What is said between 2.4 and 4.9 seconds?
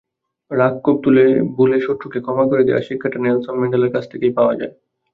করে দেওয়ার শিক্ষাটা নেলসন ম্যান্ডেলার কাছ থেকেই পাওয়া যায়।